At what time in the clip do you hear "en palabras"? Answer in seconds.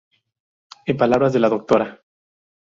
0.87-1.31